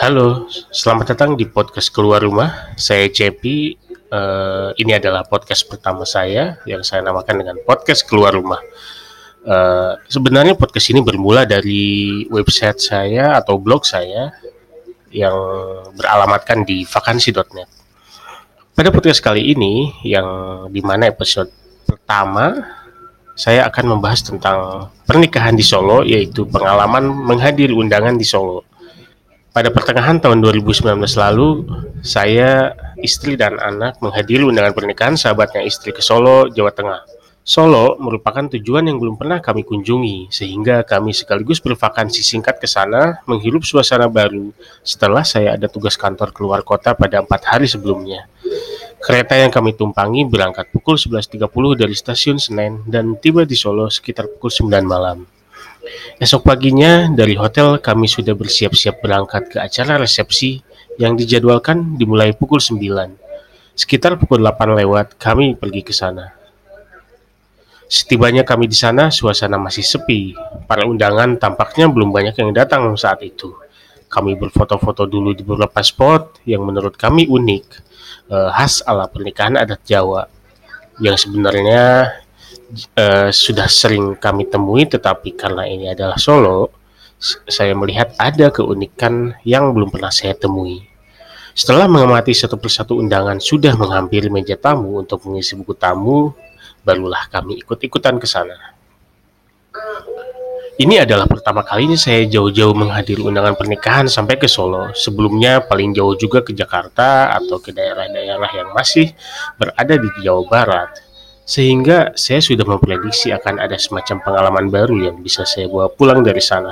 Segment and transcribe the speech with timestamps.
[0.00, 2.72] Halo, selamat datang di podcast Keluar Rumah.
[2.80, 3.76] Saya Cepi.
[4.08, 8.64] Uh, ini adalah podcast pertama saya yang saya namakan dengan podcast Keluar Rumah.
[9.44, 14.32] Uh, sebenarnya podcast ini bermula dari website saya atau blog saya
[15.12, 15.36] yang
[15.92, 17.68] beralamatkan di vakansi.net.
[18.72, 21.52] Pada podcast kali ini, yang di mana episode
[21.84, 22.56] pertama,
[23.36, 28.69] saya akan membahas tentang pernikahan di Solo, yaitu pengalaman menghadiri undangan di Solo.
[29.50, 31.66] Pada pertengahan tahun 2019 lalu,
[32.06, 32.70] saya,
[33.02, 37.02] istri dan anak menghadiri undangan pernikahan sahabatnya istri ke Solo, Jawa Tengah.
[37.42, 43.26] Solo merupakan tujuan yang belum pernah kami kunjungi, sehingga kami sekaligus bervakansi singkat ke sana,
[43.26, 44.54] menghirup suasana baru
[44.86, 48.30] setelah saya ada tugas kantor keluar kota pada empat hari sebelumnya.
[49.02, 54.30] Kereta yang kami tumpangi berangkat pukul 11.30 dari stasiun Senen dan tiba di Solo sekitar
[54.30, 55.39] pukul 9 malam.
[56.20, 60.60] Esok paginya, dari hotel kami sudah bersiap-siap berangkat ke acara resepsi
[61.00, 62.76] yang dijadwalkan dimulai pukul 9.
[63.72, 66.36] Sekitar pukul 8 lewat, kami pergi ke sana.
[67.90, 70.36] Setibanya kami di sana, suasana masih sepi.
[70.68, 73.50] Para undangan tampaknya belum banyak yang datang saat itu.
[74.06, 77.64] Kami berfoto-foto dulu di beberapa spot yang menurut kami unik,
[78.30, 80.28] eh, khas ala pernikahan adat Jawa,
[81.00, 82.14] yang sebenarnya
[82.96, 86.70] uh, sudah sering kami temui, tetapi karena ini adalah Solo,
[87.46, 90.88] saya melihat ada keunikan yang belum pernah saya temui.
[91.52, 96.32] Setelah mengamati satu persatu undangan sudah menghampiri meja tamu untuk mengisi buku tamu,
[96.86, 98.56] barulah kami ikut-ikutan ke sana.
[100.80, 104.96] Ini adalah pertama kalinya saya jauh-jauh menghadiri undangan pernikahan sampai ke Solo.
[104.96, 109.12] Sebelumnya paling jauh juga ke Jakarta atau ke daerah-daerah yang masih
[109.60, 111.09] berada di Jawa Barat
[111.50, 116.38] sehingga saya sudah memprediksi akan ada semacam pengalaman baru yang bisa saya bawa pulang dari
[116.38, 116.70] sana.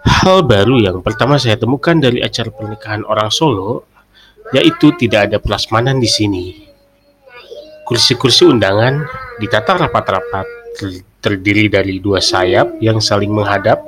[0.00, 3.84] Hal baru yang pertama saya temukan dari acara pernikahan orang Solo,
[4.56, 6.44] yaitu tidak ada prasmanan di sini.
[7.84, 9.04] Kursi-kursi undangan
[9.36, 10.46] ditata rapat-rapat,
[11.20, 13.84] terdiri dari dua sayap yang saling menghadap.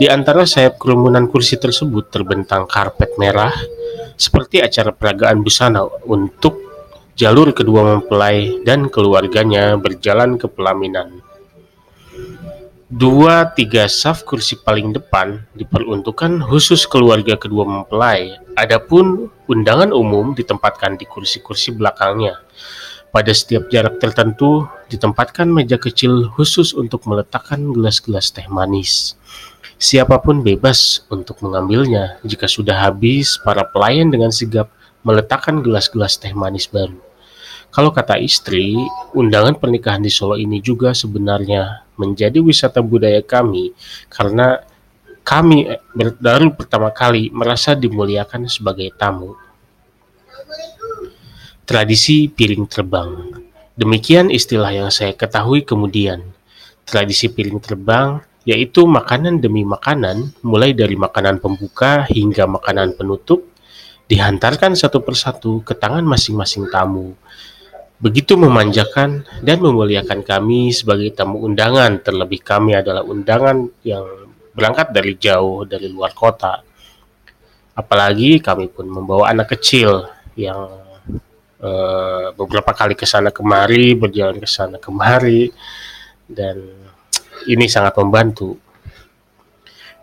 [0.00, 3.52] Di antara sayap kerumunan kursi tersebut terbentang karpet merah,
[4.16, 6.63] seperti acara peragaan busana untuk
[7.14, 11.22] jalur kedua mempelai dan keluarganya berjalan ke pelaminan.
[12.94, 20.94] Dua tiga saf kursi paling depan diperuntukkan khusus keluarga kedua mempelai, adapun undangan umum ditempatkan
[20.94, 22.38] di kursi-kursi belakangnya.
[23.10, 29.14] Pada setiap jarak tertentu ditempatkan meja kecil khusus untuk meletakkan gelas-gelas teh manis.
[29.78, 32.18] Siapa pun bebas untuk mengambilnya.
[32.22, 34.70] Jika sudah habis, para pelayan dengan sigap
[35.04, 36.96] meletakkan gelas-gelas teh manis baru.
[37.70, 38.78] Kalau kata istri,
[39.12, 43.74] undangan pernikahan di Solo ini juga sebenarnya menjadi wisata budaya kami
[44.10, 44.62] karena
[45.24, 45.66] kami
[46.20, 49.34] baru pertama kali merasa dimuliakan sebagai tamu.
[51.64, 53.40] Tradisi piring terbang.
[53.74, 56.20] Demikian istilah yang saya ketahui kemudian.
[56.84, 63.40] Tradisi piring terbang yaitu makanan demi makanan, mulai dari makanan pembuka hingga makanan penutup,
[64.04, 67.16] dihantarkan satu persatu ke tangan masing-masing tamu.
[68.02, 74.04] Begitu memanjakan dan memuliakan kami sebagai tamu undangan, terlebih kami adalah undangan yang
[74.52, 76.60] berangkat dari jauh, dari luar kota.
[77.74, 80.04] Apalagi kami pun membawa anak kecil
[80.36, 80.68] yang
[81.64, 85.48] uh, beberapa kali ke sana kemari, berjalan ke sana kemari,
[86.28, 86.60] dan
[87.48, 88.60] ini sangat membantu.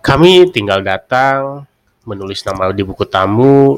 [0.01, 1.69] Kami tinggal datang,
[2.05, 3.77] menulis nama di buku tamu,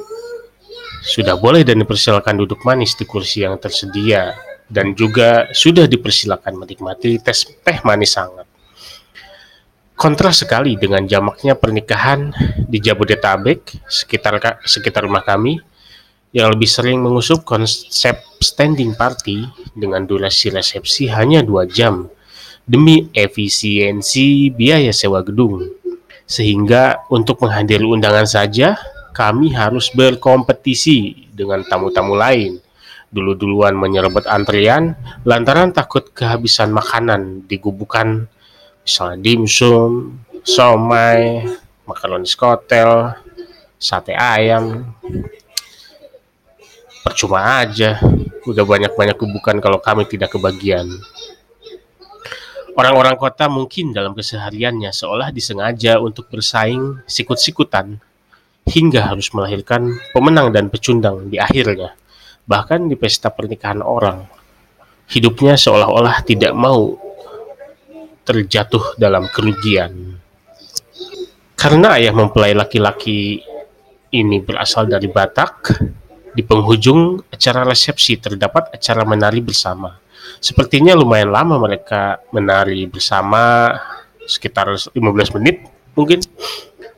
[1.03, 4.31] sudah boleh dan dipersilakan duduk manis di kursi yang tersedia
[4.71, 8.47] dan juga sudah dipersilakan menikmati tes teh manis hangat.
[9.93, 12.33] Kontras sekali dengan jamaknya pernikahan
[12.65, 15.61] di Jabodetabek sekitar sekitar rumah kami
[16.33, 19.45] yang lebih sering mengusup konsep standing party
[19.77, 22.09] dengan durasi resepsi hanya dua jam
[22.65, 25.82] demi efisiensi biaya sewa gedung.
[26.23, 28.79] Sehingga untuk menghadiri undangan saja
[29.13, 32.57] kami harus berkompetisi dengan tamu-tamu lain.
[33.13, 38.25] Dulu-duluan menyerobot antrian lantaran takut kehabisan makanan di gubukan
[38.81, 41.45] misalnya dimsum, somai,
[41.85, 43.13] makaroni skotel,
[43.77, 44.91] sate ayam.
[47.03, 47.99] Percuma aja,
[48.47, 50.87] udah banyak-banyak gubukan kalau kami tidak kebagian.
[52.73, 58.01] Orang-orang kota mungkin dalam kesehariannya seolah disengaja untuk bersaing sikut-sikutan
[58.65, 61.93] hingga harus melahirkan pemenang dan pecundang di akhirnya.
[62.49, 64.25] Bahkan di pesta pernikahan orang,
[65.05, 66.97] hidupnya seolah-olah tidak mau
[68.25, 70.17] terjatuh dalam kerugian.
[71.53, 73.39] Karena ayah mempelai laki-laki
[74.11, 75.55] ini berasal dari Batak.
[76.33, 80.02] Di penghujung acara resepsi terdapat acara menari bersama.
[80.43, 83.73] Sepertinya lumayan lama mereka menari bersama,
[84.27, 85.63] sekitar 15 menit
[85.95, 86.19] mungkin.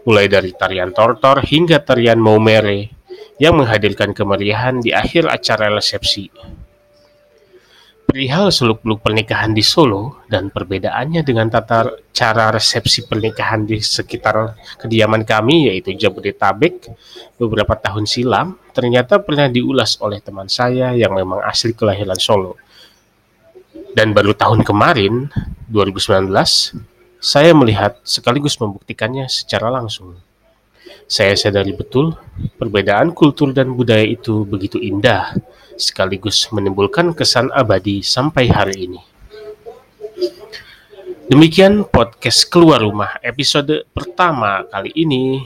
[0.05, 2.93] Mulai dari tarian tortor hingga tarian maumere
[3.41, 6.29] yang menghadirkan kemeriahan di akhir acara resepsi.
[8.05, 15.25] Perihal seluk-beluk pernikahan di Solo dan perbedaannya dengan tata cara resepsi pernikahan di sekitar kediaman
[15.27, 16.95] kami yaitu Jabodetabek
[17.35, 22.55] beberapa tahun silam ternyata pernah diulas oleh teman saya yang memang asli kelahiran Solo.
[23.95, 25.31] Dan baru tahun kemarin,
[25.71, 26.31] 2019,
[27.19, 30.19] saya melihat sekaligus membuktikannya secara langsung.
[31.05, 32.17] Saya sadari betul
[32.57, 35.37] perbedaan kultur dan budaya itu begitu indah
[35.75, 39.01] sekaligus menimbulkan kesan abadi sampai hari ini.
[41.25, 45.41] Demikian podcast Keluar Rumah episode pertama kali ini.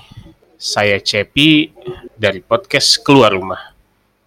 [0.59, 1.71] Saya Cepi
[2.19, 3.78] dari podcast Keluar Rumah.